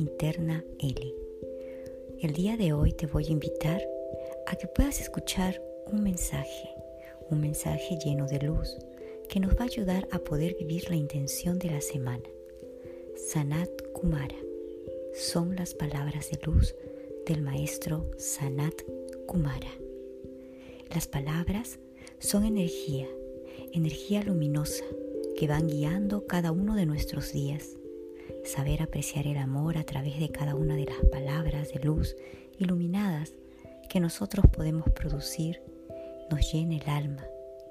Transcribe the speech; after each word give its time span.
interna 0.00 0.64
Eli. 0.78 1.14
El 2.20 2.32
día 2.32 2.56
de 2.56 2.72
hoy 2.72 2.92
te 2.92 3.06
voy 3.06 3.26
a 3.26 3.32
invitar 3.32 3.82
a 4.46 4.56
que 4.56 4.66
puedas 4.66 4.98
escuchar 4.98 5.62
un 5.92 6.02
mensaje, 6.02 6.70
un 7.28 7.40
mensaje 7.40 7.98
lleno 8.02 8.26
de 8.26 8.40
luz 8.40 8.78
que 9.28 9.40
nos 9.40 9.54
va 9.54 9.60
a 9.60 9.64
ayudar 9.64 10.08
a 10.10 10.18
poder 10.18 10.56
vivir 10.58 10.88
la 10.88 10.96
intención 10.96 11.58
de 11.58 11.70
la 11.70 11.82
semana. 11.82 12.24
Sanat 13.14 13.70
Kumara 13.92 14.36
son 15.14 15.54
las 15.54 15.74
palabras 15.74 16.30
de 16.30 16.38
luz 16.46 16.74
del 17.26 17.42
maestro 17.42 18.10
Sanat 18.16 18.80
Kumara. 19.26 19.70
Las 20.94 21.06
palabras 21.06 21.78
son 22.18 22.44
energía, 22.44 23.06
energía 23.72 24.22
luminosa 24.22 24.84
que 25.36 25.46
van 25.46 25.68
guiando 25.68 26.26
cada 26.26 26.52
uno 26.52 26.74
de 26.74 26.86
nuestros 26.86 27.32
días. 27.32 27.76
Saber 28.44 28.82
apreciar 28.82 29.26
el 29.26 29.36
amor 29.36 29.78
a 29.78 29.84
través 29.84 30.18
de 30.18 30.30
cada 30.30 30.54
una 30.54 30.76
de 30.76 30.86
las 30.86 31.00
palabras 31.10 31.72
de 31.72 31.80
luz 31.80 32.16
iluminadas 32.58 33.32
que 33.88 34.00
nosotros 34.00 34.46
podemos 34.52 34.88
producir 34.90 35.60
nos 36.30 36.52
llena 36.52 36.76
el 36.76 36.88
alma 36.88 37.26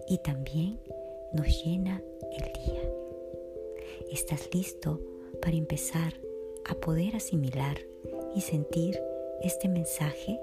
y 0.07 0.17
también 0.17 0.79
nos 1.33 1.47
llena 1.63 2.01
el 2.31 2.53
día. 2.53 2.81
¿Estás 4.11 4.49
listo 4.53 4.99
para 5.41 5.55
empezar 5.55 6.13
a 6.65 6.75
poder 6.75 7.15
asimilar 7.15 7.77
y 8.35 8.41
sentir 8.41 9.01
este 9.41 9.69
mensaje? 9.69 10.39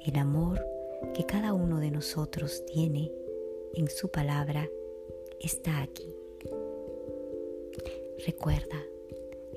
El 0.00 0.16
amor 0.16 0.64
que 1.14 1.24
cada 1.24 1.52
uno 1.52 1.80
de 1.80 1.90
nosotros 1.90 2.64
tiene 2.66 3.10
en 3.74 3.88
su 3.88 4.10
palabra 4.10 4.68
está 5.40 5.82
aquí. 5.82 6.11
Recuerda, 8.24 8.80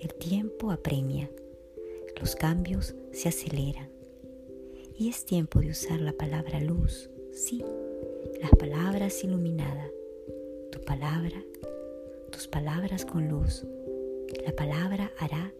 el 0.01 0.15
tiempo 0.15 0.71
apremia, 0.71 1.29
los 2.19 2.35
cambios 2.35 2.95
se 3.11 3.29
aceleran 3.29 3.91
y 4.97 5.07
es 5.09 5.23
tiempo 5.23 5.59
de 5.59 5.69
usar 5.69 5.99
la 5.99 6.13
palabra 6.13 6.59
luz, 6.59 7.11
sí, 7.31 7.63
las 8.41 8.49
palabras 8.57 9.23
iluminada, 9.23 9.87
tu 10.71 10.81
palabra, 10.81 11.43
tus 12.31 12.47
palabras 12.47 13.05
con 13.05 13.29
luz. 13.29 13.63
La 14.43 14.51
palabra 14.51 15.11
hará 15.19 15.53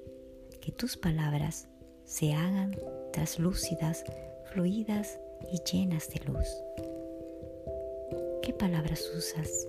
que 0.59 0.71
tus 0.71 0.97
palabras 0.97 1.67
se 2.05 2.33
hagan 2.33 2.75
traslúcidas, 3.13 4.03
fluidas 4.51 5.19
y 5.51 5.59
llenas 5.71 6.09
de 6.09 6.21
luz. 6.25 6.47
¿Qué 8.41 8.51
palabras 8.51 9.07
usas 9.15 9.67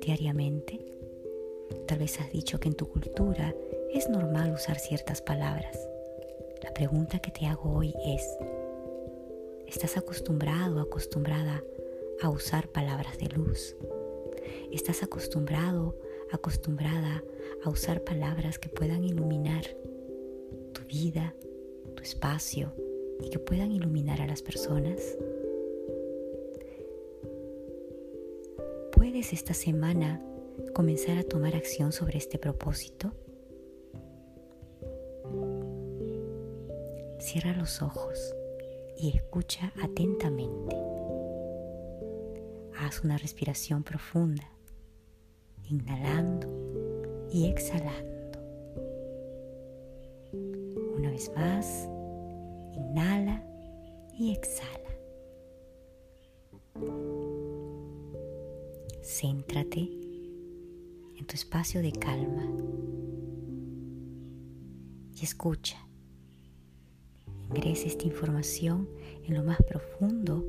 diariamente? 0.00 1.01
Tal 1.86 1.98
vez 1.98 2.20
has 2.20 2.30
dicho 2.32 2.58
que 2.58 2.68
en 2.68 2.74
tu 2.74 2.88
cultura 2.88 3.54
es 3.92 4.08
normal 4.08 4.52
usar 4.52 4.78
ciertas 4.78 5.20
palabras. 5.20 5.78
La 6.62 6.72
pregunta 6.72 7.18
que 7.18 7.30
te 7.30 7.46
hago 7.46 7.72
hoy 7.72 7.94
es, 8.06 8.26
¿estás 9.66 9.96
acostumbrado 9.96 10.80
acostumbrada 10.80 11.62
a 12.22 12.28
usar 12.30 12.68
palabras 12.68 13.18
de 13.18 13.28
luz? 13.28 13.76
¿Estás 14.70 15.02
acostumbrado, 15.02 15.96
acostumbrada 16.30 17.22
a 17.64 17.70
usar 17.70 18.02
palabras 18.02 18.58
que 18.58 18.68
puedan 18.68 19.04
iluminar 19.04 19.64
tu 20.72 20.82
vida, 20.84 21.34
tu 21.94 22.02
espacio 22.02 22.72
y 23.20 23.30
que 23.30 23.38
puedan 23.38 23.72
iluminar 23.72 24.20
a 24.20 24.26
las 24.26 24.42
personas? 24.42 25.18
¿Puedes 28.92 29.32
esta 29.32 29.52
semana 29.52 30.22
comenzar 30.72 31.18
a 31.18 31.22
tomar 31.22 31.54
acción 31.54 31.92
sobre 31.92 32.18
este 32.18 32.38
propósito? 32.38 33.12
Cierra 37.18 37.52
los 37.54 37.82
ojos 37.82 38.34
y 38.98 39.16
escucha 39.16 39.72
atentamente. 39.82 40.76
Haz 42.78 43.04
una 43.04 43.18
respiración 43.18 43.82
profunda, 43.82 44.48
inhalando 45.68 46.48
y 47.30 47.46
exhalando. 47.46 48.40
Una 50.96 51.10
vez 51.10 51.30
más, 51.34 51.88
inhala 52.72 53.44
y 54.18 54.32
exhala. 54.32 54.78
Céntrate 59.02 60.01
en 61.16 61.26
tu 61.26 61.34
espacio 61.34 61.82
de 61.82 61.92
calma 61.92 62.46
y 65.14 65.24
escucha. 65.24 65.76
Ingresa 67.48 67.86
esta 67.86 68.06
información 68.06 68.88
en 69.24 69.34
lo 69.34 69.44
más 69.44 69.58
profundo 69.62 70.44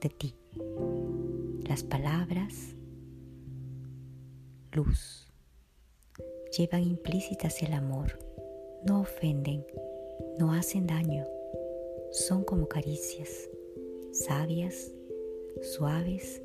de 0.00 0.08
ti. 0.08 0.34
Las 1.68 1.82
palabras, 1.82 2.74
luz, 4.72 5.26
llevan 6.56 6.82
implícitas 6.82 7.62
el 7.62 7.72
amor, 7.72 8.18
no 8.86 9.00
ofenden, 9.00 9.64
no 10.38 10.52
hacen 10.52 10.86
daño, 10.86 11.24
son 12.10 12.44
como 12.44 12.68
caricias, 12.68 13.48
sabias, 14.12 14.92
suaves 15.62 16.42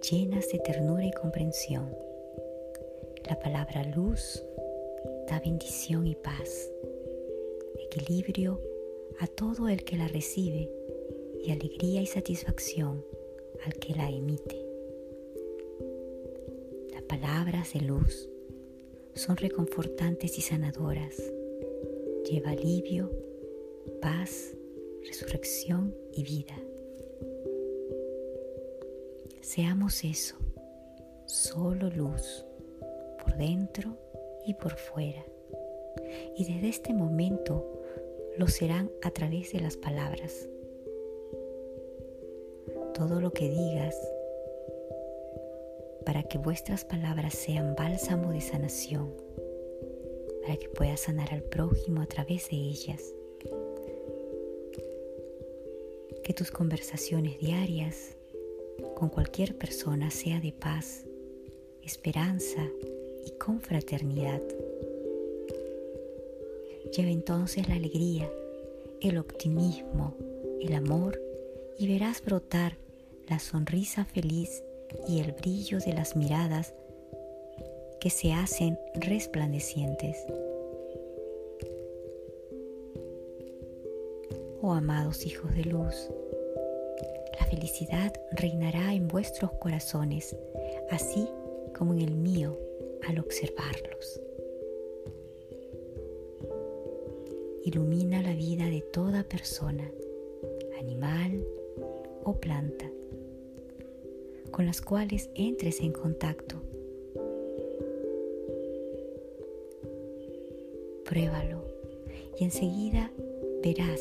llenas 0.00 0.48
de 0.50 0.58
ternura 0.58 1.04
y 1.04 1.10
comprensión. 1.12 1.94
La 3.28 3.38
palabra 3.38 3.84
luz 3.84 4.42
da 5.28 5.40
bendición 5.40 6.06
y 6.06 6.14
paz, 6.14 6.70
equilibrio 7.78 8.60
a 9.20 9.26
todo 9.26 9.68
el 9.68 9.84
que 9.84 9.96
la 9.96 10.08
recibe 10.08 10.70
y 11.44 11.50
alegría 11.50 12.00
y 12.00 12.06
satisfacción 12.06 13.04
al 13.64 13.74
que 13.74 13.94
la 13.94 14.08
emite. 14.08 14.64
Las 16.92 17.02
palabras 17.02 17.72
de 17.72 17.80
luz 17.80 18.28
son 19.14 19.36
reconfortantes 19.36 20.38
y 20.38 20.42
sanadoras. 20.42 21.16
Lleva 22.30 22.50
alivio, 22.50 23.10
paz, 24.00 24.54
resurrección 25.04 25.94
y 26.12 26.22
vida. 26.22 26.56
Seamos 29.48 30.04
eso, 30.04 30.36
solo 31.24 31.88
luz, 31.88 32.44
por 33.24 33.34
dentro 33.38 33.96
y 34.44 34.52
por 34.52 34.76
fuera. 34.76 35.24
Y 36.36 36.44
desde 36.44 36.68
este 36.68 36.92
momento 36.92 37.80
lo 38.36 38.46
serán 38.46 38.90
a 39.00 39.10
través 39.10 39.52
de 39.52 39.60
las 39.60 39.78
palabras. 39.78 40.46
Todo 42.92 43.22
lo 43.22 43.32
que 43.32 43.48
digas 43.48 43.96
para 46.04 46.24
que 46.24 46.36
vuestras 46.36 46.84
palabras 46.84 47.32
sean 47.32 47.74
bálsamo 47.74 48.32
de 48.32 48.42
sanación, 48.42 49.14
para 50.42 50.58
que 50.58 50.68
puedas 50.68 51.00
sanar 51.00 51.32
al 51.32 51.42
prójimo 51.42 52.02
a 52.02 52.06
través 52.06 52.50
de 52.50 52.56
ellas. 52.56 53.14
Que 56.22 56.34
tus 56.34 56.50
conversaciones 56.50 57.38
diarias 57.38 58.17
con 58.96 59.08
cualquier 59.08 59.56
persona 59.56 60.10
sea 60.10 60.40
de 60.40 60.52
paz, 60.52 61.04
esperanza 61.82 62.66
y 63.24 63.30
confraternidad. 63.32 64.42
Lleva 66.96 67.10
entonces 67.10 67.68
la 67.68 67.74
alegría, 67.74 68.30
el 69.00 69.18
optimismo, 69.18 70.14
el 70.60 70.74
amor 70.74 71.20
y 71.78 71.86
verás 71.86 72.22
brotar 72.24 72.76
la 73.28 73.38
sonrisa 73.38 74.04
feliz 74.04 74.62
y 75.06 75.20
el 75.20 75.32
brillo 75.32 75.78
de 75.78 75.92
las 75.92 76.16
miradas 76.16 76.74
que 78.00 78.10
se 78.10 78.32
hacen 78.32 78.78
resplandecientes. 78.94 80.16
Oh 84.60 84.72
amados 84.72 85.24
hijos 85.26 85.54
de 85.54 85.64
luz, 85.64 86.10
felicidad 87.48 88.12
reinará 88.32 88.94
en 88.94 89.08
vuestros 89.08 89.52
corazones, 89.52 90.36
así 90.90 91.28
como 91.76 91.94
en 91.94 92.00
el 92.00 92.14
mío 92.14 92.58
al 93.06 93.18
observarlos. 93.18 94.20
Ilumina 97.64 98.22
la 98.22 98.34
vida 98.34 98.66
de 98.66 98.82
toda 98.92 99.24
persona, 99.24 99.90
animal 100.78 101.44
o 102.24 102.34
planta, 102.34 102.90
con 104.50 104.66
las 104.66 104.80
cuales 104.80 105.30
entres 105.34 105.80
en 105.80 105.92
contacto. 105.92 106.62
Pruébalo 111.04 111.64
y 112.38 112.44
enseguida 112.44 113.10
verás 113.62 114.00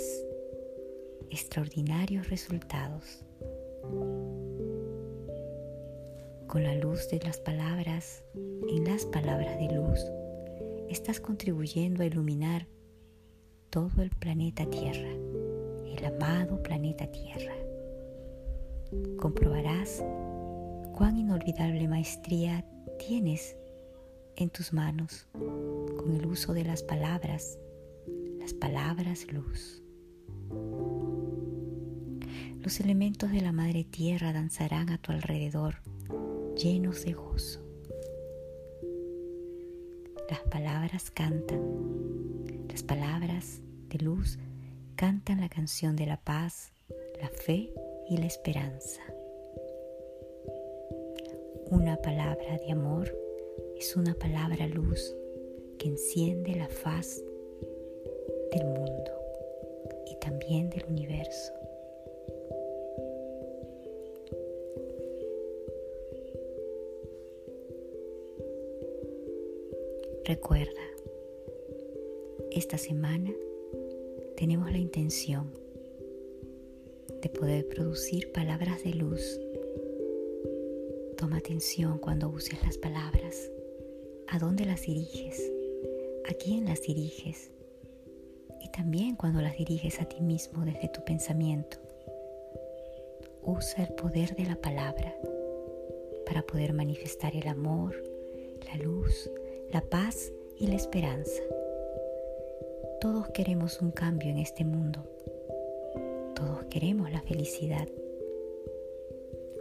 extraordinarios 1.30 2.30
resultados 2.30 3.24
con 6.48 6.64
la 6.64 6.76
luz 6.76 7.10
de 7.10 7.20
las 7.20 7.40
palabras 7.40 8.24
en 8.70 8.86
las 8.86 9.06
palabras 9.06 9.58
de 9.60 9.76
luz 9.76 10.00
estás 10.90 11.20
contribuyendo 11.20 12.04
a 12.04 12.06
iluminar 12.06 12.68
todo 13.70 14.02
el 14.02 14.10
planeta 14.10 14.66
Tierra, 14.70 15.10
el 15.10 16.06
amado 16.06 16.64
planeta 16.64 17.08
Tierra. 17.08 17.54
Comprobarás 19.20 20.04
cuán 20.96 21.18
inolvidable 21.18 21.88
maestría 21.88 22.66
tienes 22.98 23.56
en 24.38 24.50
tus 24.50 24.72
manos 24.72 25.28
con 25.34 26.14
el 26.16 26.26
uso 26.26 26.54
de 26.54 26.64
las 26.64 26.84
palabras, 26.84 27.60
las 28.40 28.54
palabras 28.54 29.32
luz. 29.32 29.84
Los 32.68 32.82
elementos 32.82 33.32
de 33.32 33.40
la 33.40 33.54
Madre 33.54 33.86
Tierra 33.86 34.34
danzarán 34.34 34.90
a 34.90 35.02
tu 35.02 35.14
alrededor, 35.14 35.76
llenos 36.58 37.06
de 37.06 37.14
gozo. 37.14 37.62
Las 40.30 40.42
palabras 40.52 41.10
cantan, 41.10 41.62
las 42.68 42.84
palabras 42.84 43.62
de 43.88 44.00
luz 44.00 44.38
cantan 44.98 45.40
la 45.40 45.48
canción 45.48 45.96
de 45.96 46.08
la 46.08 46.18
paz, 46.18 46.74
la 47.22 47.30
fe 47.30 47.74
y 48.10 48.18
la 48.18 48.26
esperanza. 48.26 49.02
Una 51.72 51.96
palabra 51.96 52.58
de 52.58 52.74
amor 52.74 53.18
es 53.80 53.96
una 53.96 54.14
palabra 54.14 54.68
luz 54.68 55.16
que 55.80 55.88
enciende 55.88 56.54
la 56.54 56.68
faz 56.68 57.24
del 58.52 58.66
mundo 58.66 59.12
y 60.12 60.20
también 60.20 60.70
del 60.70 60.84
universo. 60.90 61.57
Recuerda, 70.28 70.82
esta 72.52 72.78
semana 72.78 73.34
tenemos 74.36 74.70
la 74.70 74.78
intención 74.78 75.54
de 77.22 77.30
poder 77.30 77.66
producir 77.70 78.34
palabras 78.34 78.84
de 78.84 78.94
luz. 78.94 79.40
Toma 81.16 81.38
atención 81.38 81.98
cuando 82.00 82.28
uses 82.28 82.62
las 82.66 82.78
palabras. 82.78 83.50
¿A 84.28 84.38
dónde 84.38 84.66
las 84.66 84.82
diriges? 84.82 85.50
¿A 86.30 86.34
quién 86.34 86.66
las 86.66 86.82
diriges? 86.82 87.50
Y 88.62 88.70
también 88.72 89.16
cuando 89.16 89.40
las 89.40 89.58
diriges 89.58 90.02
a 90.02 90.10
ti 90.10 90.20
mismo 90.20 90.66
desde 90.66 90.90
tu 90.90 91.06
pensamiento. 91.06 91.78
Usa 93.44 93.86
el 93.86 93.94
poder 93.94 94.36
de 94.36 94.44
la 94.44 94.58
palabra 94.58 95.16
para 96.26 96.42
poder 96.42 96.74
manifestar 96.74 97.34
el 97.34 97.48
amor, 97.48 97.96
la 98.66 98.76
luz, 98.84 99.32
la 99.72 99.82
paz 99.82 100.32
y 100.58 100.68
la 100.68 100.76
esperanza. 100.76 101.42
Todos 103.02 103.28
queremos 103.30 103.82
un 103.82 103.92
cambio 103.92 104.30
en 104.30 104.38
este 104.38 104.64
mundo. 104.64 105.04
Todos 106.36 106.64
queremos 106.70 107.12
la 107.12 107.22
felicidad. 107.22 107.88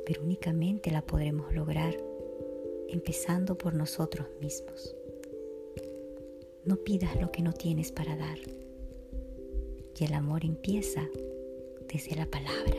Pero 0.05 0.23
únicamente 0.23 0.93
la 0.93 1.03
podremos 1.03 1.53
lograr 1.53 1.97
empezando 2.89 3.59
por 3.59 3.75
nosotros 3.75 4.29
mismos. 4.41 4.95
No 6.65 6.77
pidas 6.77 7.21
lo 7.21 7.33
que 7.33 7.43
no 7.43 7.53
tienes 7.53 7.91
para 7.91 8.17
dar. 8.17 8.39
Y 9.99 10.05
el 10.05 10.15
amor 10.15 10.45
empieza 10.45 11.09
desde 11.93 12.15
la 12.15 12.27
palabra, 12.27 12.77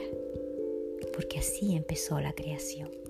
porque 1.13 1.39
así 1.39 1.75
empezó 1.75 2.21
la 2.21 2.33
creación. 2.33 3.06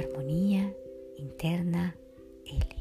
armonía 0.00 0.74
interna 1.16 1.94
L. 2.46 2.79